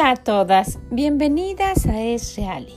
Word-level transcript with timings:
Hola 0.00 0.12
a 0.12 0.16
todas, 0.16 0.78
bienvenidas 0.90 1.84
a 1.84 2.00
Es 2.00 2.34
Reali, 2.34 2.74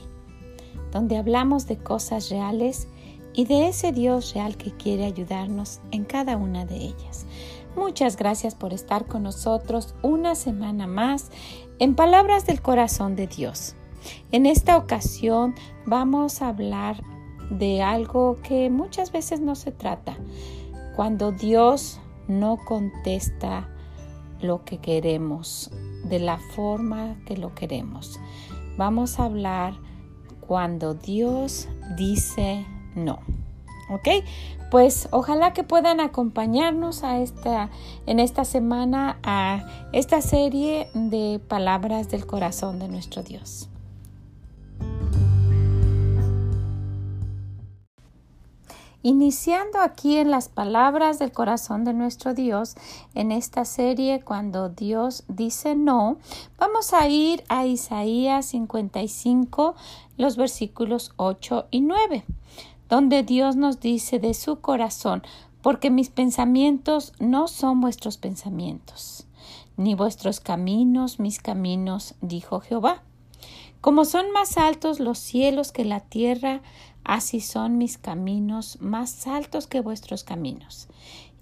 donde 0.92 1.16
hablamos 1.16 1.66
de 1.66 1.78
cosas 1.78 2.28
reales 2.28 2.86
y 3.32 3.46
de 3.46 3.68
ese 3.68 3.92
Dios 3.92 4.34
real 4.34 4.58
que 4.58 4.72
quiere 4.72 5.06
ayudarnos 5.06 5.80
en 5.90 6.04
cada 6.04 6.36
una 6.36 6.66
de 6.66 6.76
ellas. 6.76 7.24
Muchas 7.76 8.18
gracias 8.18 8.54
por 8.54 8.74
estar 8.74 9.06
con 9.06 9.22
nosotros 9.22 9.94
una 10.02 10.34
semana 10.34 10.86
más 10.86 11.30
en 11.78 11.94
Palabras 11.94 12.44
del 12.44 12.60
Corazón 12.60 13.16
de 13.16 13.26
Dios. 13.26 13.74
En 14.30 14.44
esta 14.44 14.76
ocasión 14.76 15.54
vamos 15.86 16.42
a 16.42 16.48
hablar 16.48 17.02
de 17.48 17.80
algo 17.80 18.36
que 18.42 18.68
muchas 18.68 19.12
veces 19.12 19.40
no 19.40 19.54
se 19.54 19.72
trata, 19.72 20.14
cuando 20.94 21.32
Dios 21.32 22.00
no 22.28 22.58
contesta 22.66 23.70
lo 24.42 24.62
que 24.66 24.76
queremos 24.76 25.70
de 26.04 26.18
la 26.18 26.38
forma 26.38 27.16
que 27.26 27.36
lo 27.36 27.54
queremos. 27.54 28.20
Vamos 28.76 29.18
a 29.18 29.24
hablar 29.24 29.74
cuando 30.40 30.94
Dios 30.94 31.68
dice 31.96 32.66
no. 32.94 33.20
¿Ok? 33.90 34.24
Pues 34.70 35.08
ojalá 35.10 35.52
que 35.52 35.62
puedan 35.62 36.00
acompañarnos 36.00 37.04
a 37.04 37.18
esta, 37.20 37.70
en 38.06 38.18
esta 38.18 38.44
semana 38.44 39.18
a 39.22 39.64
esta 39.92 40.20
serie 40.20 40.88
de 40.94 41.38
palabras 41.38 42.08
del 42.08 42.26
corazón 42.26 42.78
de 42.78 42.88
nuestro 42.88 43.22
Dios. 43.22 43.68
Iniciando 49.06 49.80
aquí 49.80 50.16
en 50.16 50.30
las 50.30 50.48
palabras 50.48 51.18
del 51.18 51.30
corazón 51.30 51.84
de 51.84 51.92
nuestro 51.92 52.32
Dios, 52.32 52.74
en 53.14 53.32
esta 53.32 53.66
serie 53.66 54.22
cuando 54.24 54.70
Dios 54.70 55.24
dice 55.28 55.74
no, 55.74 56.16
vamos 56.58 56.94
a 56.94 57.06
ir 57.06 57.44
a 57.50 57.66
Isaías 57.66 58.46
55, 58.46 59.74
los 60.16 60.38
versículos 60.38 61.12
8 61.16 61.66
y 61.70 61.82
9, 61.82 62.24
donde 62.88 63.22
Dios 63.22 63.56
nos 63.56 63.78
dice 63.78 64.18
de 64.20 64.32
su 64.32 64.62
corazón, 64.62 65.22
porque 65.60 65.90
mis 65.90 66.08
pensamientos 66.08 67.12
no 67.18 67.46
son 67.46 67.82
vuestros 67.82 68.16
pensamientos, 68.16 69.26
ni 69.76 69.94
vuestros 69.94 70.40
caminos 70.40 71.20
mis 71.20 71.40
caminos, 71.40 72.14
dijo 72.22 72.60
Jehová. 72.60 73.02
Como 73.82 74.06
son 74.06 74.30
más 74.30 74.56
altos 74.56 74.98
los 74.98 75.18
cielos 75.18 75.70
que 75.70 75.84
la 75.84 76.00
tierra, 76.00 76.62
Así 77.04 77.40
son 77.40 77.78
mis 77.78 77.98
caminos 77.98 78.78
más 78.80 79.26
altos 79.26 79.66
que 79.66 79.80
vuestros 79.80 80.24
caminos, 80.24 80.88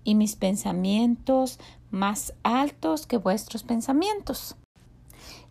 y 0.04 0.14
mis 0.14 0.36
pensamientos 0.36 1.58
más 1.90 2.34
altos 2.42 3.06
que 3.06 3.18
vuestros 3.18 3.62
pensamientos. 3.62 4.56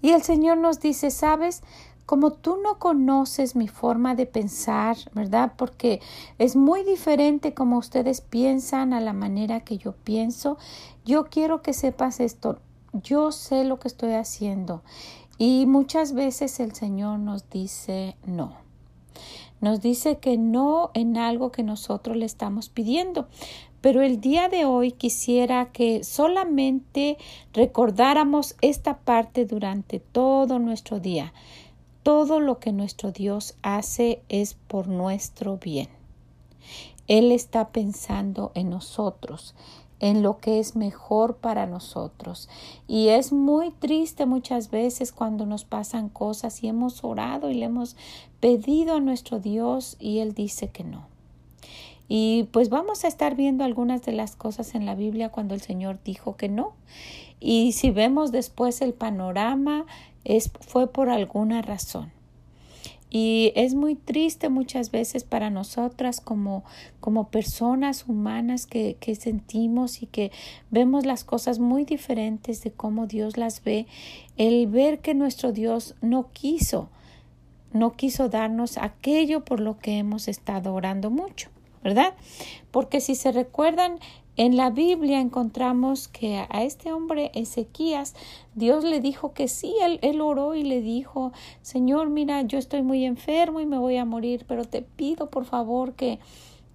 Y 0.02 0.10
el 0.10 0.24
Señor 0.24 0.58
nos 0.58 0.80
dice, 0.80 1.12
sabes, 1.12 1.62
como 2.06 2.32
tú 2.32 2.58
no 2.62 2.78
conoces 2.78 3.56
mi 3.56 3.68
forma 3.68 4.16
de 4.16 4.26
pensar, 4.26 4.98
¿verdad? 5.14 5.54
Porque 5.56 6.02
es 6.40 6.56
muy 6.56 6.84
diferente 6.84 7.54
como 7.54 7.78
ustedes 7.78 8.20
piensan 8.20 8.92
a 8.94 9.00
la 9.00 9.14
manera 9.14 9.62
que 9.62 9.78
yo 9.78 9.94
pienso. 9.94 10.58
Yo 11.06 11.28
quiero 11.28 11.62
que 11.62 11.74
sepas 11.74 12.20
esto. 12.20 12.60
Yo 12.92 13.32
sé 13.32 13.64
lo 13.64 13.80
que 13.80 13.88
estoy 13.88 14.14
haciendo. 14.14 14.82
Y 15.38 15.66
muchas 15.68 16.14
veces 16.14 16.60
el 16.60 16.76
Señor 16.76 17.20
nos 17.20 17.50
dice 17.50 18.18
no. 18.26 18.58
Nos 19.62 19.80
dice 19.82 20.18
que 20.18 20.38
no 20.38 20.92
en 20.94 21.18
algo 21.18 21.52
que 21.52 21.64
nosotros 21.64 22.18
le 22.18 22.26
estamos 22.26 22.70
pidiendo. 22.70 23.28
Pero 23.80 24.02
el 24.02 24.20
día 24.22 24.50
de 24.50 24.66
hoy 24.66 24.92
quisiera 24.92 25.72
que 25.72 26.04
solamente 26.04 27.18
recordáramos 27.54 28.56
esta 28.62 28.98
parte 29.00 29.46
durante 29.46 30.00
todo 30.00 30.60
nuestro 30.60 31.00
día. 31.00 31.34
Todo 32.04 32.40
lo 32.40 32.60
que 32.60 32.72
nuestro 32.72 33.12
Dios 33.12 33.56
hace 33.62 34.22
es 34.30 34.56
por 34.56 34.88
nuestro 34.88 35.58
bien. 35.58 35.90
Él 37.08 37.32
está 37.32 37.70
pensando 37.70 38.52
en 38.56 38.70
nosotros 38.70 39.56
en 40.02 40.24
lo 40.24 40.40
que 40.40 40.60
es 40.60 40.76
mejor 40.76 41.38
para 41.38 41.68
nosotros. 41.68 42.50
Y 42.88 43.10
es 43.10 43.32
muy 43.32 43.70
triste 43.70 44.26
muchas 44.26 44.72
veces 44.72 45.12
cuando 45.12 45.46
nos 45.46 45.64
pasan 45.64 46.10
cosas 46.10 46.64
y 46.64 46.68
hemos 46.68 47.04
orado 47.04 47.52
y 47.52 47.54
le 47.54 47.66
hemos 47.66 47.96
pedido 48.40 48.96
a 48.96 49.00
nuestro 49.00 49.40
Dios 49.40 49.96
y 50.00 50.18
Él 50.18 50.34
dice 50.34 50.70
que 50.70 50.84
no. 50.84 51.06
Y 52.08 52.50
pues 52.52 52.70
vamos 52.70 53.06
a 53.06 53.08
estar 53.08 53.36
viendo 53.36 53.64
algunas 53.64 54.02
de 54.02 54.12
las 54.12 54.36
cosas 54.36 54.74
en 54.74 54.88
la 54.88 54.96
Biblia 54.96 55.30
cuando 55.30 55.54
el 55.54 55.62
Señor 55.62 56.00
dijo 56.04 56.36
que 56.36 56.50
no. 56.50 56.74
Y 57.40 57.74
si 57.74 57.92
vemos 57.92 58.32
después 58.32 58.82
el 58.82 58.94
panorama, 58.94 59.86
es, 60.24 60.52
fue 60.62 60.88
por 60.88 61.10
alguna 61.10 61.62
razón. 61.62 62.12
Y 63.14 63.52
es 63.56 63.76
muy 63.76 63.96
triste 63.96 64.48
muchas 64.48 64.90
veces 64.90 65.26
para 65.26 65.50
nosotras 65.50 66.22
como, 66.22 66.64
como 67.02 67.28
personas 67.28 68.06
humanas 68.08 68.66
que, 68.66 68.96
que 69.02 69.16
sentimos 69.16 70.02
y 70.02 70.06
que 70.06 70.32
vemos 70.70 71.06
las 71.06 71.26
cosas 71.26 71.60
muy 71.60 71.84
diferentes 71.84 72.64
de 72.64 72.72
cómo 72.72 73.08
Dios 73.08 73.36
las 73.36 73.66
ve, 73.66 73.86
el 74.38 74.66
ver 74.68 75.00
que 75.00 75.14
nuestro 75.14 75.52
Dios 75.52 75.96
no 76.02 76.30
quiso, 76.32 76.88
no 77.74 77.92
quiso 77.92 78.30
darnos 78.30 78.78
aquello 78.78 79.44
por 79.44 79.60
lo 79.60 79.78
que 79.78 79.98
hemos 79.98 80.30
estado 80.30 80.74
orando 80.74 81.10
mucho, 81.10 81.50
¿verdad? 81.84 82.14
Porque 82.72 83.02
si 83.02 83.16
se 83.16 83.34
recuerdan, 83.34 84.00
en 84.42 84.58
la 84.58 84.72
Biblia 84.72 85.20
encontramos 85.20 86.08
que 86.08 86.48
a 86.50 86.64
este 86.64 86.92
hombre 86.92 87.30
Ezequías 87.36 88.16
Dios 88.56 88.84
le 88.84 89.00
dijo 89.00 89.34
que 89.34 89.48
sí, 89.48 89.76
él, 90.02 90.20
oró 90.20 90.56
y 90.56 90.64
le 90.64 90.82
dijo, 90.82 91.32
Señor, 91.62 92.10
mira, 92.10 92.42
yo 92.42 92.58
estoy 92.58 92.82
muy 92.82 93.06
enfermo 93.06 93.60
y 93.60 93.68
me 93.68 93.78
voy 93.78 93.98
a 93.98 94.06
morir, 94.06 94.46
pero 94.48 94.66
te 94.66 94.82
pido 94.82 95.30
por 95.30 95.46
favor 95.46 95.94
que, 95.94 96.18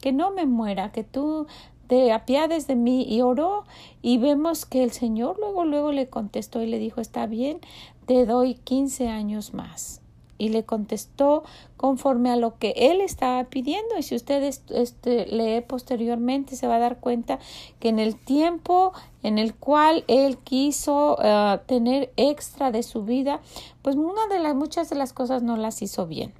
que 0.01 0.13
no 0.13 0.31
me 0.31 0.47
muera, 0.47 0.93
que 0.93 1.03
tú 1.03 1.49
te 1.89 2.13
apiades 2.13 2.69
de 2.69 2.77
mí. 2.77 3.05
Y 3.09 3.23
oró 3.23 3.65
y 4.01 4.19
vemos 4.19 4.65
que 4.65 4.85
el 4.85 4.93
Señor 4.93 5.37
luego, 5.41 5.65
luego 5.65 5.91
le 5.91 6.09
contestó 6.09 6.63
y 6.63 6.67
le 6.67 6.79
dijo, 6.79 7.01
está 7.01 7.27
bien, 7.27 7.59
te 8.07 8.27
doy 8.27 8.55
quince 8.55 9.09
años 9.09 9.55
más 9.55 10.06
y 10.39 10.51
le 10.51 10.65
contestó 10.65 11.45
conforme 11.77 12.31
a 12.31 12.37
lo 12.37 12.59
que 12.59 12.75
él 12.77 13.01
estaba 13.01 13.45
pidiendo. 13.45 13.97
Y 13.99 14.03
si 14.03 14.15
usted 14.15 14.43
este, 14.43 15.27
lee 15.27 15.61
posteriormente 15.61 16.57
se 16.57 16.67
va 16.67 16.77
a 16.77 16.81
dar 16.81 16.99
cuenta 16.99 17.39
que 17.81 17.89
en 17.89 17.99
el 17.99 18.17
tiempo 18.17 18.93
en 19.23 19.39
el 19.39 19.55
cual 19.55 20.05
él 20.09 20.39
quiso 20.39 21.19
eh, 21.23 21.61
tener 21.67 22.13
extra 22.17 22.71
de 22.71 22.83
su 22.83 23.05
vida 23.05 23.41
pues 23.83 23.97
una 23.97 24.27
de 24.29 24.39
las 24.39 24.55
muchas 24.55 24.91
de 24.91 24.97
las 24.97 25.13
cosas 25.13 25.43
no 25.43 25.57
las 25.57 25.83
hizo 25.83 26.07
bien. 26.07 26.33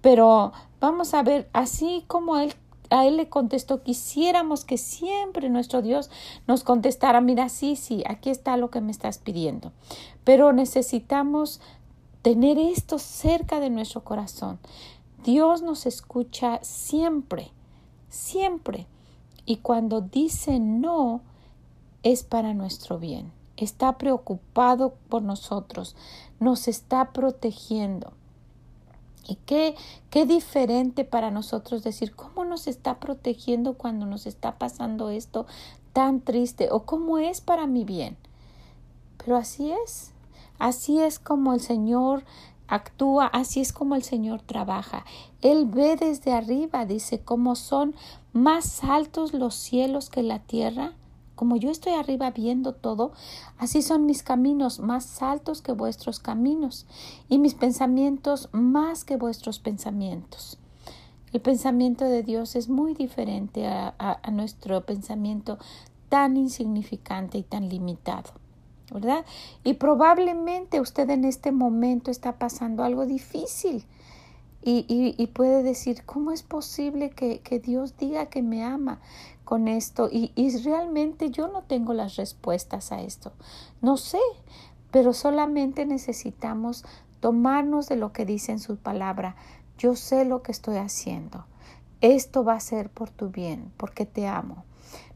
Pero 0.00 0.52
vamos 0.80 1.14
a 1.14 1.22
ver 1.22 1.48
así 1.52 2.04
como 2.06 2.38
él 2.38 2.54
a 2.90 3.06
él 3.06 3.16
le 3.16 3.28
contestó, 3.28 3.82
quisiéramos 3.82 4.64
que 4.64 4.78
siempre 4.78 5.50
nuestro 5.50 5.82
Dios 5.82 6.10
nos 6.46 6.64
contestara, 6.64 7.20
mira, 7.20 7.48
sí, 7.48 7.76
sí, 7.76 8.02
aquí 8.08 8.30
está 8.30 8.56
lo 8.56 8.70
que 8.70 8.80
me 8.80 8.90
estás 8.90 9.18
pidiendo, 9.18 9.72
pero 10.24 10.52
necesitamos 10.52 11.60
tener 12.22 12.58
esto 12.58 12.98
cerca 12.98 13.60
de 13.60 13.70
nuestro 13.70 14.04
corazón. 14.04 14.58
Dios 15.24 15.62
nos 15.62 15.86
escucha 15.86 16.60
siempre, 16.62 17.50
siempre. 18.08 18.86
Y 19.46 19.56
cuando 19.56 20.00
dice 20.00 20.58
no, 20.58 21.22
es 22.02 22.22
para 22.22 22.54
nuestro 22.54 22.98
bien. 22.98 23.32
Está 23.56 23.98
preocupado 23.98 24.94
por 25.08 25.22
nosotros, 25.22 25.96
nos 26.38 26.68
está 26.68 27.12
protegiendo. 27.12 28.12
Y 29.26 29.34
qué, 29.34 29.74
qué 30.10 30.24
diferente 30.24 31.04
para 31.04 31.30
nosotros 31.30 31.82
decir 31.82 32.14
cómo 32.14 32.44
nos 32.44 32.66
está 32.66 32.98
protegiendo 32.98 33.74
cuando 33.74 34.06
nos 34.06 34.26
está 34.26 34.58
pasando 34.58 35.10
esto 35.10 35.46
tan 35.92 36.20
triste 36.20 36.68
o 36.70 36.84
cómo 36.84 37.18
es 37.18 37.40
para 37.40 37.66
mi 37.66 37.84
bien. 37.84 38.16
Pero 39.18 39.36
así 39.36 39.72
es, 39.84 40.12
Así 40.58 41.00
es 41.00 41.18
como 41.18 41.54
el 41.54 41.60
Señor 41.60 42.24
actúa, 42.68 43.26
así 43.26 43.60
es 43.60 43.72
como 43.72 43.94
el 43.94 44.02
Señor 44.02 44.42
trabaja. 44.42 45.04
Él 45.40 45.66
ve 45.66 45.96
desde 45.96 46.32
arriba, 46.32 46.84
dice, 46.84 47.20
cómo 47.20 47.56
son 47.56 47.94
más 48.32 48.84
altos 48.84 49.32
los 49.32 49.54
cielos 49.54 50.10
que 50.10 50.22
la 50.22 50.40
tierra. 50.40 50.92
Como 51.34 51.56
yo 51.56 51.70
estoy 51.70 51.92
arriba 51.92 52.30
viendo 52.32 52.74
todo, 52.74 53.12
así 53.58 53.80
son 53.80 54.06
mis 54.06 54.22
caminos 54.22 54.80
más 54.80 55.22
altos 55.22 55.62
que 55.62 55.72
vuestros 55.72 56.18
caminos 56.18 56.86
y 57.28 57.38
mis 57.38 57.54
pensamientos 57.54 58.48
más 58.52 59.04
que 59.04 59.16
vuestros 59.16 59.60
pensamientos. 59.60 60.58
El 61.32 61.40
pensamiento 61.40 62.06
de 62.06 62.22
Dios 62.22 62.56
es 62.56 62.68
muy 62.68 62.94
diferente 62.94 63.66
a, 63.66 63.94
a 63.98 64.30
nuestro 64.30 64.84
pensamiento 64.84 65.58
tan 66.08 66.36
insignificante 66.36 67.38
y 67.38 67.42
tan 67.42 67.68
limitado. 67.68 68.47
¿Verdad? 68.92 69.24
Y 69.64 69.74
probablemente 69.74 70.80
usted 70.80 71.08
en 71.10 71.24
este 71.24 71.52
momento 71.52 72.10
está 72.10 72.38
pasando 72.38 72.82
algo 72.82 73.06
difícil 73.06 73.84
y, 74.60 75.14
y, 75.16 75.26
puede 75.28 75.62
decir, 75.62 76.02
¿cómo 76.04 76.32
es 76.32 76.42
posible 76.42 77.10
que, 77.10 77.40
que, 77.40 77.58
Dios 77.58 77.96
diga 77.96 78.26
que 78.26 78.42
me 78.42 78.64
ama 78.64 79.00
con 79.44 79.68
esto? 79.68 80.08
Y, 80.10 80.32
y 80.34 80.54
realmente 80.58 81.30
yo 81.30 81.48
no 81.48 81.62
tengo 81.62 81.94
las 81.94 82.16
respuestas 82.16 82.92
a 82.92 83.00
esto. 83.00 83.32
No 83.80 83.96
sé, 83.96 84.18
pero 84.90 85.12
solamente 85.12 85.86
necesitamos 85.86 86.84
tomarnos 87.20 87.88
de 87.88 87.96
lo 87.96 88.12
que 88.12 88.26
dice 88.26 88.52
en 88.52 88.58
su 88.58 88.76
palabra. 88.76 89.36
Yo 89.78 89.94
sé 89.94 90.24
lo 90.24 90.42
que 90.42 90.52
estoy 90.52 90.76
haciendo. 90.76 91.46
Esto 92.00 92.44
va 92.44 92.54
a 92.54 92.60
ser 92.60 92.90
por 92.90 93.10
tu 93.10 93.30
bien, 93.30 93.72
porque 93.76 94.06
te 94.06 94.26
amo. 94.26 94.64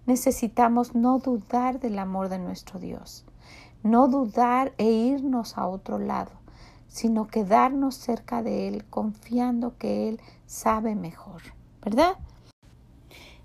Necesitamos 0.07 0.95
no 0.95 1.19
dudar 1.19 1.79
del 1.79 1.99
amor 1.99 2.29
de 2.29 2.39
nuestro 2.39 2.81
Dios, 2.81 3.25
no 3.83 4.09
dudar 4.09 4.73
e 4.79 4.91
irnos 4.91 5.59
a 5.59 5.67
otro 5.67 5.99
lado, 5.99 6.33
sino 6.89 7.27
quedarnos 7.27 7.95
cerca 7.95 8.43
de 8.43 8.69
Él, 8.69 8.85
confiando 8.85 9.77
que 9.79 10.09
Él 10.09 10.21
sabe 10.47 10.95
mejor, 10.95 11.43
¿verdad? 11.83 12.17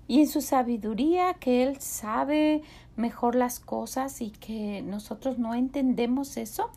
Y 0.06 0.20
en 0.20 0.28
su 0.28 0.40
sabiduría, 0.40 1.34
que 1.34 1.62
Él 1.62 1.80
sabe 1.80 2.62
mejor 2.98 3.34
las 3.34 3.60
cosas 3.60 4.20
y 4.20 4.30
que 4.30 4.82
nosotros 4.82 5.38
no 5.38 5.54
entendemos 5.54 6.36
eso. 6.36 6.70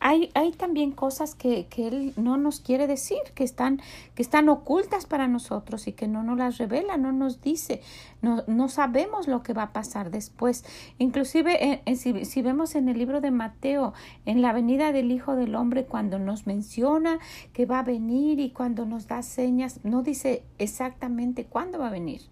Hay, 0.00 0.30
hay 0.34 0.52
también 0.52 0.92
cosas 0.92 1.34
que, 1.34 1.66
que, 1.66 1.88
Él 1.88 2.12
no 2.16 2.36
nos 2.36 2.60
quiere 2.60 2.86
decir, 2.86 3.18
que 3.34 3.44
están, 3.44 3.80
que 4.14 4.22
están 4.22 4.48
ocultas 4.48 5.06
para 5.06 5.28
nosotros 5.28 5.86
y 5.86 5.92
que 5.92 6.08
no 6.08 6.22
nos 6.22 6.38
las 6.38 6.58
revela, 6.58 6.96
no 6.96 7.12
nos 7.12 7.40
dice. 7.40 7.80
No, 8.20 8.42
no 8.46 8.68
sabemos 8.68 9.28
lo 9.28 9.42
que 9.42 9.52
va 9.52 9.64
a 9.64 9.72
pasar 9.72 10.10
después. 10.10 10.64
Inclusive 10.98 11.82
si, 11.96 12.24
si 12.24 12.42
vemos 12.42 12.74
en 12.74 12.88
el 12.88 12.98
libro 12.98 13.20
de 13.20 13.30
Mateo, 13.30 13.94
en 14.26 14.42
la 14.42 14.52
venida 14.52 14.92
del 14.92 15.10
Hijo 15.10 15.36
del 15.36 15.54
Hombre, 15.54 15.84
cuando 15.84 16.18
nos 16.18 16.46
menciona 16.46 17.18
que 17.52 17.66
va 17.66 17.80
a 17.80 17.84
venir 17.84 18.40
y 18.40 18.50
cuando 18.50 18.86
nos 18.86 19.06
da 19.06 19.22
señas, 19.22 19.80
no 19.84 20.02
dice 20.02 20.42
exactamente 20.58 21.44
cuándo 21.44 21.78
va 21.78 21.88
a 21.88 21.90
venir. 21.90 22.22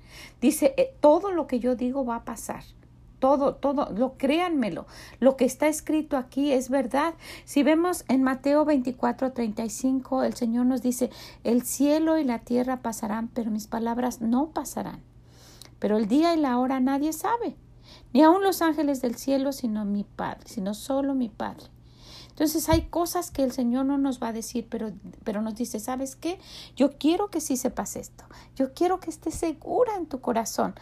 Dice, 0.41 0.75
eh, 0.77 0.93
todo 1.01 1.31
lo 1.31 1.47
que 1.47 1.61
yo 1.61 1.77
digo 1.77 2.05
va 2.05 2.17
a 2.17 2.25
pasar 2.25 2.65
todo, 3.21 3.55
todo, 3.55 3.91
lo 3.93 4.15
créanmelo, 4.17 4.87
lo 5.21 5.37
que 5.37 5.45
está 5.45 5.69
escrito 5.69 6.17
aquí 6.17 6.53
es 6.53 6.71
verdad. 6.71 7.15
Si 7.45 7.63
vemos 7.63 8.05
en 8.09 8.25
Mateo 8.25 8.65
24, 8.65 9.33
35, 9.33 10.25
el 10.25 10.35
Señor 10.35 10.67
nos 10.67 10.83
dice, 10.83 11.11
el 11.45 11.63
cielo 11.63 12.19
y 12.19 12.25
la 12.25 12.41
tierra 12.41 12.83
pasarán, 12.83 13.29
pero 13.29 13.51
mis 13.51 13.69
palabras 13.69 14.21
no 14.21 14.51
pasarán. 14.51 15.01
Pero 15.79 15.97
el 15.97 16.09
día 16.09 16.35
y 16.35 16.39
la 16.39 16.59
hora 16.59 16.81
nadie 16.81 17.13
sabe, 17.13 17.57
ni 18.13 18.23
aun 18.23 18.43
los 18.43 18.63
ángeles 18.63 19.01
del 19.01 19.15
cielo, 19.15 19.53
sino 19.53 19.85
mi 19.85 20.05
Padre, 20.05 20.43
sino 20.47 20.75
solo 20.75 21.15
mi 21.15 21.29
Padre. 21.29 21.67
Entonces 22.41 22.71
hay 22.71 22.87
cosas 22.87 23.31
que 23.31 23.43
el 23.43 23.53
Señor 23.53 23.85
no 23.85 23.99
nos 23.99 24.19
va 24.19 24.29
a 24.29 24.33
decir, 24.33 24.67
pero, 24.71 24.93
pero 25.25 25.43
nos 25.43 25.57
dice, 25.57 25.79
¿sabes 25.79 26.17
qué? 26.17 26.39
Yo 26.75 26.97
quiero 26.97 27.29
que 27.29 27.39
sí 27.39 27.59
sepas 27.59 27.97
esto. 27.97 28.25
Yo 28.57 28.73
quiero 28.73 28.99
que 28.99 29.11
estés 29.11 29.35
segura 29.35 29.95
en 29.97 30.07
tu 30.07 30.23
corazón. 30.23 30.75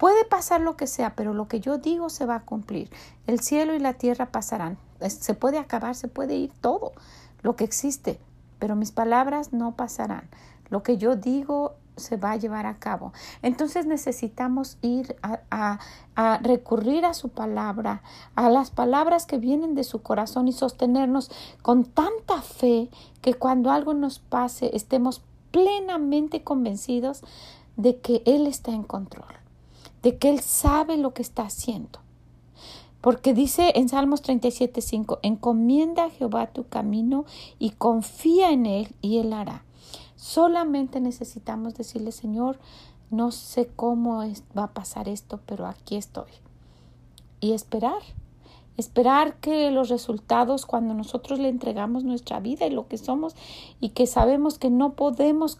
Puede 0.00 0.24
pasar 0.24 0.62
lo 0.62 0.78
que 0.78 0.86
sea, 0.86 1.14
pero 1.14 1.34
lo 1.34 1.46
que 1.46 1.60
yo 1.60 1.76
digo 1.76 2.08
se 2.08 2.24
va 2.24 2.36
a 2.36 2.44
cumplir. 2.46 2.88
El 3.26 3.40
cielo 3.40 3.74
y 3.74 3.78
la 3.78 3.92
tierra 3.92 4.32
pasarán. 4.32 4.78
Se 5.06 5.34
puede 5.34 5.58
acabar, 5.58 5.94
se 5.94 6.08
puede 6.08 6.36
ir 6.36 6.50
todo 6.62 6.92
lo 7.42 7.54
que 7.54 7.64
existe, 7.64 8.18
pero 8.58 8.76
mis 8.76 8.92
palabras 8.92 9.52
no 9.52 9.76
pasarán. 9.76 10.26
Lo 10.70 10.82
que 10.82 10.96
yo 10.96 11.16
digo 11.16 11.74
se 11.98 12.16
va 12.16 12.30
a 12.30 12.36
llevar 12.36 12.64
a 12.64 12.78
cabo. 12.78 13.12
Entonces 13.42 13.84
necesitamos 13.84 14.78
ir 14.80 15.16
a, 15.22 15.78
recurrir 16.40 17.04
a 17.04 17.12
su 17.12 17.28
palabra, 17.28 18.02
a 18.36 18.48
las 18.48 18.70
palabras 18.70 19.26
que 19.26 19.36
vienen 19.36 19.74
de 19.74 19.84
su 19.84 20.00
corazón 20.00 20.48
y 20.48 20.52
sostenernos 20.52 21.30
con 21.60 21.84
tanta 21.84 22.40
fe 22.40 22.88
que 23.20 23.34
cuando 23.34 23.70
algo 23.70 23.92
nos 23.92 24.18
pase 24.18 24.74
estemos 24.74 25.22
plenamente 25.50 26.42
convencidos 26.42 27.22
de 27.76 28.00
que 28.00 28.22
Él 28.24 28.46
está 28.46 28.70
en 28.70 28.82
control 28.82 29.39
de 30.02 30.16
que 30.18 30.30
Él 30.30 30.40
sabe 30.40 30.96
lo 30.96 31.12
que 31.12 31.22
está 31.22 31.42
haciendo. 31.42 32.00
Porque 33.00 33.32
dice 33.32 33.72
en 33.76 33.88
Salmos 33.88 34.22
37.5, 34.22 35.20
encomienda 35.22 36.04
a 36.04 36.10
Jehová 36.10 36.48
tu 36.48 36.68
camino 36.68 37.24
y 37.58 37.70
confía 37.70 38.50
en 38.50 38.66
Él 38.66 38.94
y 39.00 39.18
Él 39.18 39.32
hará. 39.32 39.64
Solamente 40.16 41.00
necesitamos 41.00 41.74
decirle, 41.74 42.12
Señor, 42.12 42.58
no 43.10 43.32
sé 43.32 43.70
cómo 43.74 44.18
va 44.56 44.64
a 44.64 44.74
pasar 44.74 45.08
esto, 45.08 45.40
pero 45.46 45.66
aquí 45.66 45.96
estoy. 45.96 46.30
Y 47.40 47.52
esperar 47.52 48.02
esperar 48.80 49.36
que 49.36 49.70
los 49.70 49.88
resultados 49.88 50.66
cuando 50.66 50.94
nosotros 50.94 51.38
le 51.38 51.48
entregamos 51.48 52.02
nuestra 52.02 52.40
vida 52.40 52.66
y 52.66 52.70
lo 52.70 52.88
que 52.88 52.98
somos 52.98 53.36
y 53.78 53.90
que 53.90 54.06
sabemos 54.06 54.58
que 54.58 54.70
no 54.70 54.94
podemos 54.94 55.58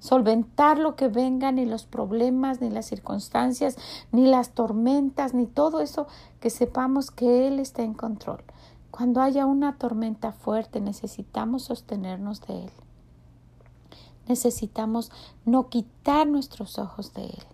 solventar 0.00 0.78
lo 0.78 0.96
que 0.96 1.08
venga 1.08 1.52
ni 1.52 1.66
los 1.66 1.84
problemas 1.84 2.60
ni 2.60 2.70
las 2.70 2.86
circunstancias 2.86 3.76
ni 4.10 4.26
las 4.26 4.50
tormentas 4.50 5.34
ni 5.34 5.46
todo 5.46 5.80
eso 5.80 6.06
que 6.40 6.50
sepamos 6.50 7.10
que 7.10 7.46
él 7.46 7.60
está 7.60 7.82
en 7.82 7.94
control. 7.94 8.42
Cuando 8.90 9.20
haya 9.20 9.46
una 9.46 9.76
tormenta 9.76 10.32
fuerte 10.32 10.80
necesitamos 10.80 11.64
sostenernos 11.64 12.40
de 12.42 12.64
él. 12.64 12.70
Necesitamos 14.26 15.12
no 15.44 15.68
quitar 15.68 16.26
nuestros 16.26 16.78
ojos 16.78 17.12
de 17.12 17.26
él. 17.26 17.44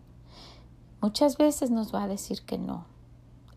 Muchas 1.01 1.39
veces 1.39 1.71
nos 1.71 1.95
va 1.95 2.05
a 2.05 2.09
decir 2.09 2.43
que 2.43 2.59
no, 2.59 2.85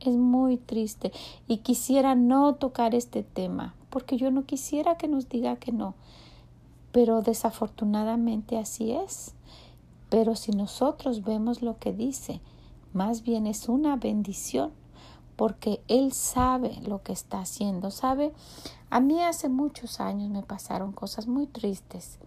es 0.10 0.18
muy 0.18 0.58
triste 0.58 1.12
y 1.48 1.58
quisiera 1.58 2.16
no 2.16 2.56
tocar 2.56 2.96
este 2.96 3.24
tema 3.24 3.76
porque 3.94 4.18
yo 4.18 4.32
no 4.32 4.46
quisiera 4.46 4.98
que 4.98 5.08
nos 5.08 5.30
diga 5.30 5.58
que 5.58 5.72
no. 5.72 5.94
Pero 6.92 7.22
desafortunadamente 7.22 8.58
así 8.58 8.92
es. 8.92 9.36
Pero 10.10 10.36
si 10.36 10.52
nosotros 10.52 11.24
vemos 11.24 11.62
lo 11.62 11.78
que 11.78 11.94
dice, 11.94 12.42
más 12.92 13.22
bien 13.22 13.46
es 13.46 13.70
una 13.70 13.96
bendición 13.96 14.72
porque 15.36 15.80
Él 15.88 16.12
sabe 16.12 16.82
lo 16.88 17.04
que 17.04 17.14
está 17.14 17.42
haciendo. 17.42 17.92
¿Sabe? 17.92 18.34
A 18.90 19.00
mí 19.00 19.22
hace 19.22 19.48
muchos 19.48 20.00
años 20.00 20.32
me 20.32 20.42
pasaron 20.42 20.92
cosas 20.92 21.28
muy 21.28 21.46
tristes. 21.46 22.18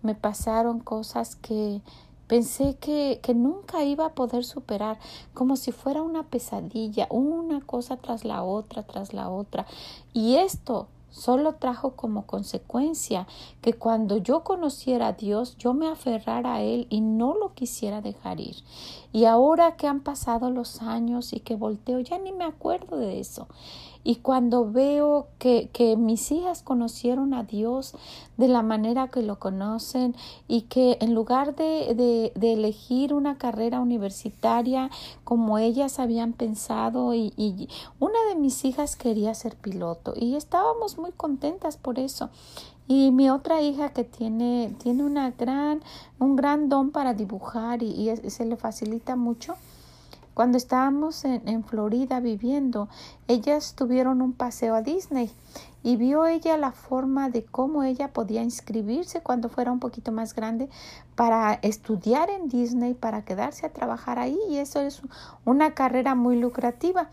Me 0.00 0.14
pasaron 0.14 0.80
cosas 0.80 1.36
que 1.36 1.82
Pensé 2.26 2.76
que, 2.76 3.20
que, 3.22 3.34
nunca 3.34 3.84
iba 3.84 4.06
a 4.06 4.14
poder 4.14 4.44
superar, 4.44 4.98
como 5.34 5.56
si 5.56 5.72
fuera 5.72 6.02
una 6.02 6.22
pesadilla, 6.22 7.06
una 7.10 7.60
cosa 7.60 7.96
tras 7.96 8.24
la 8.24 8.42
otra, 8.42 8.82
tras 8.82 9.12
la 9.12 9.28
otra. 9.28 9.66
Y 10.12 10.36
esto 10.36 10.88
solo 11.14 11.54
trajo 11.54 11.92
como 11.92 12.26
consecuencia 12.26 13.26
que 13.62 13.72
cuando 13.72 14.16
yo 14.16 14.42
conociera 14.42 15.08
a 15.08 15.12
Dios, 15.12 15.56
yo 15.58 15.72
me 15.72 15.86
aferrara 15.86 16.54
a 16.54 16.62
Él 16.62 16.88
y 16.90 17.00
no 17.00 17.34
lo 17.34 17.54
quisiera 17.54 18.00
dejar 18.00 18.40
ir. 18.40 18.56
Y 19.12 19.26
ahora 19.26 19.76
que 19.76 19.86
han 19.86 20.00
pasado 20.00 20.50
los 20.50 20.82
años 20.82 21.32
y 21.32 21.40
que 21.40 21.54
volteo, 21.54 22.00
ya 22.00 22.18
ni 22.18 22.32
me 22.32 22.44
acuerdo 22.44 22.96
de 22.96 23.20
eso. 23.20 23.46
Y 24.04 24.16
cuando 24.16 24.70
veo 24.70 25.28
que, 25.38 25.70
que, 25.72 25.96
mis 25.96 26.30
hijas 26.30 26.62
conocieron 26.62 27.32
a 27.32 27.42
Dios 27.42 27.94
de 28.36 28.48
la 28.48 28.62
manera 28.62 29.08
que 29.08 29.22
lo 29.22 29.38
conocen 29.38 30.14
y 30.46 30.62
que 30.62 30.98
en 31.00 31.14
lugar 31.14 31.56
de, 31.56 32.32
de, 32.34 32.52
elegir 32.52 33.14
una 33.14 33.38
carrera 33.38 33.80
universitaria 33.80 34.90
como 35.24 35.56
ellas 35.58 35.98
habían 35.98 36.34
pensado 36.34 37.14
y, 37.14 37.32
y, 37.38 37.68
una 37.98 38.18
de 38.28 38.34
mis 38.34 38.64
hijas 38.66 38.94
quería 38.94 39.32
ser 39.32 39.56
piloto 39.56 40.12
y 40.14 40.36
estábamos 40.36 40.98
muy 40.98 41.12
contentas 41.12 41.78
por 41.78 41.98
eso. 41.98 42.28
Y 42.86 43.10
mi 43.10 43.30
otra 43.30 43.62
hija 43.62 43.94
que 43.94 44.04
tiene, 44.04 44.76
tiene 44.82 45.04
una 45.04 45.30
gran, 45.30 45.82
un 46.18 46.36
gran 46.36 46.68
don 46.68 46.90
para 46.90 47.14
dibujar 47.14 47.82
y 47.82 48.14
se 48.28 48.44
le 48.44 48.56
facilita 48.56 49.16
mucho 49.16 49.54
cuando 50.34 50.58
estábamos 50.58 51.24
en, 51.24 51.64
Florida 51.64 52.18
viviendo, 52.18 52.88
ellas 53.28 53.74
tuvieron 53.76 54.20
un 54.20 54.32
paseo 54.32 54.74
a 54.74 54.82
Disney 54.82 55.30
y 55.84 55.96
vio 55.96 56.26
ella 56.26 56.56
la 56.56 56.72
forma 56.72 57.30
de 57.30 57.44
cómo 57.44 57.84
ella 57.84 58.12
podía 58.12 58.42
inscribirse 58.42 59.20
cuando 59.20 59.48
fuera 59.48 59.70
un 59.70 59.78
poquito 59.78 60.10
más 60.10 60.34
grande 60.34 60.68
para 61.14 61.54
estudiar 61.62 62.30
en 62.30 62.48
Disney, 62.48 62.94
para 62.94 63.24
quedarse 63.24 63.64
a 63.64 63.72
trabajar 63.72 64.18
ahí 64.18 64.38
y 64.48 64.56
eso 64.56 64.80
es 64.80 65.02
una 65.44 65.74
carrera 65.74 66.16
muy 66.16 66.36
lucrativa. 66.36 67.08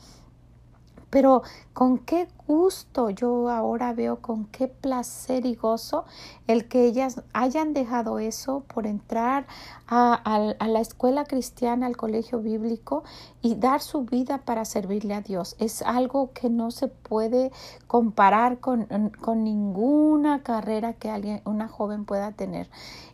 Pero 1.12 1.44
con 1.74 2.00
qué 2.00 2.28
gusto 2.52 3.10
yo 3.10 3.50
ahora 3.50 3.94
veo, 3.94 4.18
con 4.18 4.46
qué 4.48 4.68
placer 4.68 5.46
y 5.46 5.56
gozo 5.56 6.04
el 6.48 6.68
que 6.68 6.84
ellas 6.84 7.22
hayan 7.32 7.74
dejado 7.74 8.20
eso 8.20 8.64
por 8.68 8.88
entrar 8.88 9.48
a, 9.88 10.54
la 10.60 10.80
escuela 10.80 11.24
cristiana, 11.24 11.86
al 11.86 11.96
colegio 11.96 12.40
bíblico 12.40 13.04
y 13.42 13.56
dar 13.56 13.82
su 13.82 14.04
vida 14.04 14.40
para 14.40 14.66
servirle 14.66 15.14
a 15.14 15.22
Dios. 15.22 15.56
Es 15.60 15.82
algo 15.82 16.32
que 16.34 16.50
no 16.50 16.72
se 16.72 16.88
puede 16.88 17.52
comparar 17.88 18.60
con, 18.60 18.86
con 19.22 19.44
ninguna 19.44 20.44
carrera 20.44 20.94
que 20.94 21.10
alguien, 21.10 21.42
una 21.46 21.70
joven 21.70 22.06
pueda 22.06 22.34
tener. 22.34 22.70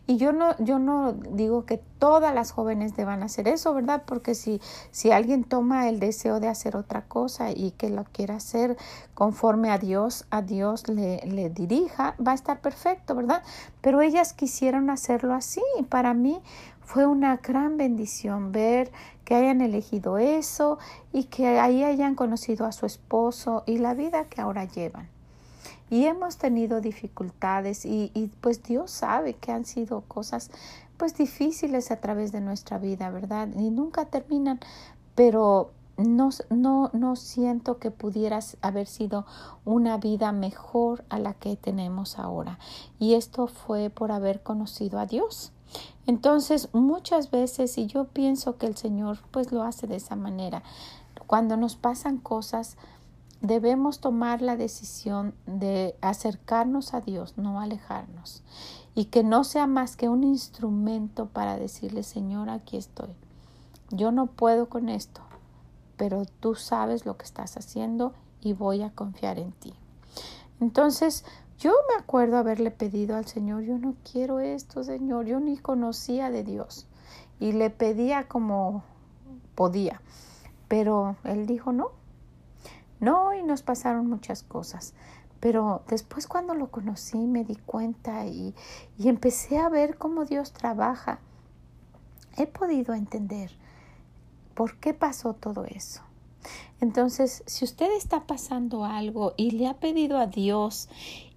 Y 0.08 0.16
yo 0.16 0.32
no, 0.32 0.56
yo 0.58 0.78
no 0.78 1.12
digo 1.12 1.66
que 1.66 1.76
todas 1.98 2.34
las 2.34 2.50
jóvenes 2.50 2.96
deban 2.96 3.22
hacer 3.22 3.46
eso, 3.46 3.74
¿verdad? 3.74 4.04
Porque 4.06 4.34
si, 4.34 4.58
si 4.90 5.10
alguien 5.10 5.44
toma 5.44 5.86
el 5.90 6.00
deseo 6.00 6.40
de 6.40 6.48
hacer 6.48 6.76
otra 6.76 7.02
cosa 7.02 7.50
y 7.50 7.72
que 7.72 7.90
lo 7.90 8.04
quiera 8.04 8.36
hacer 8.36 8.78
conforme 9.28 9.70
a 9.70 9.76
Dios, 9.76 10.24
a 10.30 10.40
Dios 10.40 10.88
le, 10.88 11.50
dirija, 11.50 12.14
va 12.16 12.32
a 12.32 12.34
estar 12.34 12.62
perfecto, 12.62 13.14
¿verdad? 13.14 13.42
Pero 13.82 14.00
ellas 14.00 14.32
quisieron 14.32 14.88
hacerlo 14.88 15.34
así 15.34 15.60
y 15.78 15.82
para 15.82 16.14
mí 16.14 16.40
fue 16.80 17.04
una 17.04 17.36
gran 17.36 17.76
bendición 17.76 18.52
ver 18.52 18.90
que 19.26 19.34
hayan 19.34 19.60
elegido 19.60 20.16
eso 20.16 20.78
y 21.12 21.24
que 21.24 21.58
ahí 21.58 21.84
hayan 21.84 22.14
conocido 22.14 22.64
a 22.64 22.72
su 22.72 22.86
esposo 22.86 23.64
y 23.66 23.76
la 23.76 23.92
vida 23.92 24.24
que 24.24 24.40
ahora 24.40 24.64
llevan. 24.64 25.10
Y 25.90 26.06
hemos 26.06 26.38
tenido 26.38 26.80
dificultades 26.80 27.84
y, 27.84 28.10
y 28.14 28.28
pues 28.40 28.62
Dios 28.62 28.90
sabe 28.90 29.34
que 29.34 29.52
han 29.52 29.66
sido 29.66 30.00
cosas 30.08 30.50
pues 30.96 31.18
difíciles 31.18 31.90
a 31.90 31.96
través 31.96 32.32
de 32.32 32.40
nuestra 32.40 32.78
vida, 32.78 33.10
¿verdad? 33.10 33.48
Y 33.58 33.68
nunca 33.68 34.06
terminan, 34.06 34.58
pero 35.14 35.72
no, 35.98 36.30
no, 36.48 36.90
no 36.92 37.16
siento 37.16 37.78
que 37.78 37.90
pudieras 37.90 38.56
haber 38.62 38.86
sido 38.86 39.26
una 39.64 39.98
vida 39.98 40.32
mejor 40.32 41.04
a 41.08 41.18
la 41.18 41.34
que 41.34 41.56
tenemos 41.56 42.18
ahora. 42.18 42.58
Y 42.98 43.14
esto 43.14 43.48
fue 43.48 43.90
por 43.90 44.12
haber 44.12 44.42
conocido 44.42 44.98
a 44.98 45.06
Dios. 45.06 45.52
Entonces, 46.06 46.70
muchas 46.72 47.30
veces, 47.30 47.76
y 47.76 47.86
yo 47.86 48.04
pienso 48.04 48.56
que 48.56 48.66
el 48.66 48.76
Señor 48.76 49.18
pues 49.30 49.52
lo 49.52 49.62
hace 49.62 49.86
de 49.86 49.96
esa 49.96 50.16
manera, 50.16 50.62
cuando 51.26 51.56
nos 51.56 51.76
pasan 51.76 52.16
cosas, 52.18 52.78
debemos 53.40 54.00
tomar 54.00 54.40
la 54.40 54.56
decisión 54.56 55.34
de 55.46 55.94
acercarnos 56.00 56.94
a 56.94 57.00
Dios, 57.00 57.34
no 57.36 57.60
alejarnos, 57.60 58.42
y 58.94 59.06
que 59.06 59.22
no 59.22 59.44
sea 59.44 59.66
más 59.66 59.96
que 59.96 60.08
un 60.08 60.24
instrumento 60.24 61.26
para 61.26 61.56
decirle, 61.56 62.02
Señor, 62.02 62.48
aquí 62.48 62.76
estoy. 62.76 63.10
Yo 63.90 64.12
no 64.12 64.26
puedo 64.26 64.68
con 64.68 64.88
esto, 64.88 65.20
pero 65.98 66.24
tú 66.40 66.54
sabes 66.54 67.04
lo 67.04 67.18
que 67.18 67.24
estás 67.24 67.58
haciendo 67.58 68.14
y 68.40 68.54
voy 68.54 68.82
a 68.82 68.90
confiar 68.90 69.38
en 69.38 69.52
ti. 69.52 69.74
Entonces, 70.60 71.24
yo 71.58 71.72
me 71.88 72.00
acuerdo 72.00 72.38
haberle 72.38 72.70
pedido 72.70 73.16
al 73.16 73.26
Señor, 73.26 73.62
yo 73.62 73.78
no 73.78 73.96
quiero 74.10 74.38
esto, 74.38 74.84
Señor, 74.84 75.26
yo 75.26 75.40
ni 75.40 75.58
conocía 75.58 76.30
de 76.30 76.44
Dios 76.44 76.86
y 77.40 77.52
le 77.52 77.68
pedía 77.68 78.28
como 78.28 78.84
podía, 79.54 80.00
pero 80.68 81.16
Él 81.24 81.46
dijo 81.46 81.72
no, 81.72 81.90
no 83.00 83.34
y 83.34 83.42
nos 83.42 83.62
pasaron 83.62 84.06
muchas 84.08 84.42
cosas. 84.42 84.94
Pero 85.40 85.82
después 85.88 86.26
cuando 86.26 86.54
lo 86.54 86.70
conocí 86.70 87.18
me 87.18 87.44
di 87.44 87.54
cuenta 87.56 88.26
y, 88.26 88.54
y 88.98 89.08
empecé 89.08 89.58
a 89.58 89.68
ver 89.68 89.96
cómo 89.96 90.24
Dios 90.24 90.52
trabaja. 90.52 91.20
He 92.36 92.46
podido 92.46 92.94
entender 92.94 93.52
por 94.58 94.80
qué 94.80 94.92
pasó 94.92 95.34
todo 95.34 95.66
eso. 95.66 96.02
Entonces, 96.80 97.44
si 97.46 97.64
usted 97.64 97.96
está 97.96 98.26
pasando 98.26 98.84
algo 98.84 99.32
y 99.36 99.52
le 99.52 99.68
ha 99.68 99.74
pedido 99.74 100.18
a 100.18 100.26
Dios 100.26 100.88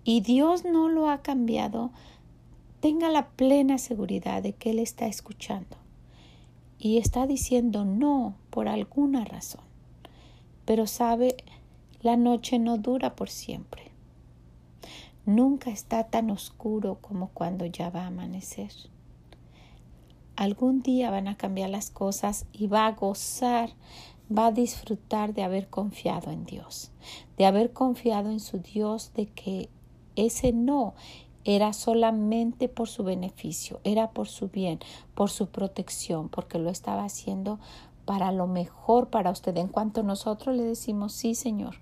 y 0.04 0.22
Dios 0.22 0.66
no 0.66 0.90
lo 0.90 1.08
ha 1.08 1.22
cambiado, 1.22 1.92
tenga 2.80 3.10
la 3.10 3.28
plena 3.28 3.78
seguridad 3.78 4.42
de 4.42 4.54
que 4.54 4.72
Él 4.72 4.80
está 4.80 5.06
escuchando 5.06 5.78
y 6.80 6.98
está 6.98 7.28
diciendo 7.28 7.86
no 7.86 8.34
por 8.50 8.68
alguna 8.68 9.24
razón. 9.24 9.62
Pero 10.66 10.88
sabe, 10.88 11.38
la 12.02 12.18
noche 12.18 12.58
no 12.58 12.80
dura 12.80 13.16
por 13.16 13.30
siempre. 13.30 13.92
Nunca 15.28 15.70
está 15.70 16.06
tan 16.06 16.32
oscuro 16.32 16.98
como 17.02 17.28
cuando 17.28 17.68
ya 17.68 17.92
va 17.92 18.02
a 18.02 18.08
amanecer. 18.08 18.72
Algún 20.36 20.82
día 20.82 21.12
van 21.12 21.28
a 21.28 21.38
cambiar 21.38 21.70
las 21.70 21.90
cosas 21.90 22.46
y 22.52 22.68
va 22.68 22.88
a 22.88 22.92
gozar 22.92 23.72
va 24.32 24.48
a 24.48 24.52
disfrutar 24.52 25.34
de 25.34 25.44
haber 25.44 25.68
confiado 25.68 26.32
en 26.32 26.46
Dios, 26.46 26.92
de 27.38 27.46
haber 27.46 27.74
confiado 27.74 28.30
en 28.30 28.40
su 28.40 28.60
Dios, 28.60 29.12
de 29.14 29.28
que 29.28 29.70
ese 30.16 30.54
no 30.54 30.94
era 31.44 31.74
solamente 31.74 32.70
por 32.70 32.88
su 32.88 33.04
beneficio, 33.04 33.80
era 33.84 34.12
por 34.12 34.28
su 34.28 34.48
bien, 34.50 34.80
por 35.16 35.30
su 35.30 35.48
protección, 35.48 36.30
porque 36.30 36.60
lo 36.60 36.70
estaba 36.70 37.04
haciendo 37.04 37.60
para 38.06 38.32
lo 38.32 38.48
mejor 38.48 39.08
para 39.10 39.32
usted. 39.32 39.58
En 39.58 39.68
cuanto 39.68 40.04
nosotros 40.04 40.56
le 40.56 40.64
decimos, 40.64 41.14
sí, 41.14 41.36
Señor, 41.36 41.76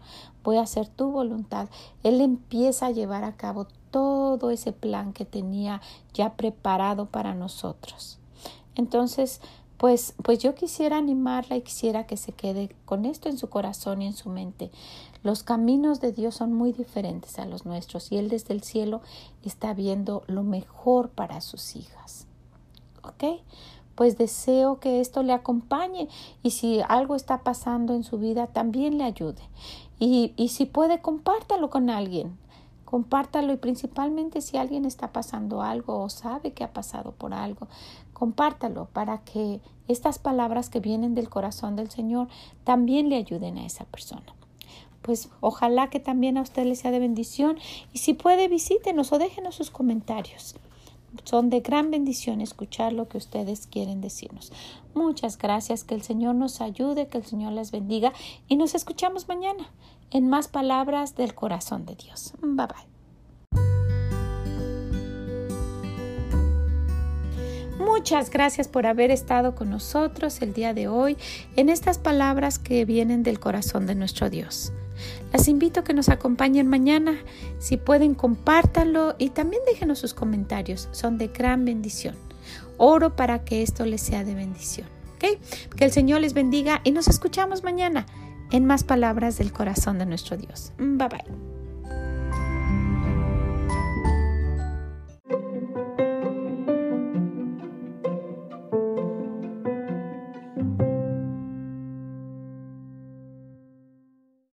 voy 0.43 0.57
a 0.57 0.61
hacer 0.61 0.87
tu 0.87 1.11
voluntad, 1.11 1.69
Él 2.03 2.21
empieza 2.21 2.87
a 2.87 2.91
llevar 2.91 3.23
a 3.23 3.35
cabo 3.35 3.67
todo 3.91 4.51
ese 4.51 4.71
plan 4.71 5.13
que 5.13 5.25
tenía 5.25 5.81
ya 6.13 6.35
preparado 6.35 7.07
para 7.07 7.33
nosotros. 7.33 8.18
Entonces, 8.79 9.41
pues, 9.75 10.13
pues 10.23 10.39
yo 10.39 10.55
quisiera 10.55 10.97
animarla 10.97 11.57
y 11.57 11.61
quisiera 11.61 12.07
que 12.07 12.15
se 12.15 12.31
quede 12.31 12.73
con 12.85 13.03
esto 13.03 13.27
en 13.27 13.37
su 13.37 13.49
corazón 13.49 14.01
y 14.01 14.07
en 14.07 14.13
su 14.13 14.29
mente. 14.29 14.71
Los 15.21 15.43
caminos 15.43 15.99
de 15.99 16.13
Dios 16.13 16.35
son 16.35 16.53
muy 16.53 16.71
diferentes 16.71 17.39
a 17.39 17.45
los 17.45 17.65
nuestros 17.65 18.09
y 18.09 18.17
Él 18.17 18.29
desde 18.29 18.53
el 18.53 18.63
cielo 18.63 19.01
está 19.43 19.73
viendo 19.73 20.23
lo 20.27 20.43
mejor 20.43 21.09
para 21.09 21.41
sus 21.41 21.75
hijas. 21.75 22.25
¿Ok? 23.03 23.41
Pues 23.95 24.17
deseo 24.17 24.79
que 24.79 25.01
esto 25.01 25.23
le 25.23 25.33
acompañe 25.33 26.07
y 26.41 26.51
si 26.51 26.79
algo 26.87 27.15
está 27.15 27.43
pasando 27.43 27.93
en 27.93 28.05
su 28.05 28.17
vida, 28.17 28.47
también 28.47 28.97
le 28.97 29.03
ayude. 29.03 29.41
Y, 29.99 30.31
y 30.37 30.49
si 30.49 30.65
puede, 30.65 31.01
compártalo 31.01 31.69
con 31.69 31.89
alguien 31.89 32.37
compártalo 32.89 33.53
y 33.53 33.57
principalmente 33.57 34.41
si 34.41 34.57
alguien 34.57 34.83
está 34.83 35.13
pasando 35.13 35.61
algo 35.61 36.01
o 36.01 36.09
sabe 36.09 36.53
que 36.53 36.63
ha 36.63 36.73
pasado 36.73 37.11
por 37.11 37.35
algo, 37.35 37.67
compártalo 38.19 38.89
para 38.91 39.19
que 39.19 39.61
estas 39.87 40.19
palabras 40.19 40.69
que 40.69 40.81
vienen 40.81 41.15
del 41.15 41.29
corazón 41.29 41.77
del 41.77 41.89
Señor 41.89 42.27
también 42.65 43.09
le 43.09 43.15
ayuden 43.15 43.57
a 43.57 43.65
esa 43.65 43.85
persona. 43.85 44.35
Pues 45.01 45.29
ojalá 45.39 45.89
que 45.89 46.01
también 46.01 46.37
a 46.37 46.41
usted 46.41 46.65
le 46.65 46.75
sea 46.75 46.91
de 46.91 46.99
bendición 46.99 47.57
y 47.93 47.99
si 47.99 48.13
puede 48.13 48.49
visítenos 48.49 49.13
o 49.13 49.19
déjenos 49.19 49.55
sus 49.55 49.71
comentarios. 49.71 50.55
Son 51.23 51.49
de 51.49 51.61
gran 51.61 51.89
bendición 51.89 52.41
escuchar 52.41 52.91
lo 52.91 53.07
que 53.07 53.17
ustedes 53.17 53.65
quieren 53.65 54.01
decirnos. 54.01 54.51
Muchas 54.93 55.37
gracias, 55.37 55.85
que 55.85 55.95
el 55.95 56.03
Señor 56.03 56.35
nos 56.35 56.59
ayude, 56.59 57.07
que 57.07 57.17
el 57.17 57.25
Señor 57.25 57.53
les 57.53 57.71
bendiga 57.71 58.11
y 58.49 58.57
nos 58.57 58.75
escuchamos 58.75 59.27
mañana 59.29 59.71
en 60.11 60.27
más 60.27 60.49
palabras 60.49 61.15
del 61.15 61.33
corazón 61.33 61.85
de 61.85 61.95
Dios. 61.95 62.33
Bye 62.41 62.67
bye. 62.67 62.88
Muchas 67.89 68.29
gracias 68.29 68.67
por 68.67 68.85
haber 68.85 69.09
estado 69.09 69.55
con 69.55 69.71
nosotros 69.71 70.43
el 70.43 70.53
día 70.53 70.75
de 70.75 70.87
hoy 70.87 71.17
en 71.55 71.69
estas 71.69 71.97
palabras 71.97 72.59
que 72.59 72.85
vienen 72.85 73.23
del 73.23 73.39
corazón 73.39 73.87
de 73.87 73.95
nuestro 73.95 74.29
Dios. 74.29 74.71
Las 75.33 75.47
invito 75.47 75.79
a 75.79 75.83
que 75.83 75.95
nos 75.95 76.07
acompañen 76.07 76.67
mañana. 76.67 77.17
Si 77.57 77.77
pueden, 77.77 78.13
compártanlo 78.13 79.15
y 79.17 79.31
también 79.31 79.63
déjenos 79.65 79.97
sus 79.97 80.13
comentarios. 80.13 80.87
Son 80.91 81.17
de 81.17 81.29
gran 81.29 81.65
bendición. 81.65 82.15
Oro 82.77 83.15
para 83.15 83.43
que 83.43 83.63
esto 83.63 83.85
les 83.85 84.01
sea 84.01 84.23
de 84.23 84.35
bendición. 84.35 84.87
Que 85.17 85.39
el 85.79 85.91
Señor 85.91 86.21
les 86.21 86.35
bendiga 86.35 86.81
y 86.83 86.91
nos 86.91 87.07
escuchamos 87.07 87.63
mañana 87.63 88.05
en 88.51 88.65
más 88.65 88.83
palabras 88.83 89.39
del 89.39 89.51
corazón 89.51 89.97
de 89.97 90.05
nuestro 90.05 90.37
Dios. 90.37 90.73
Bye 90.77 91.07
bye. 91.09 91.58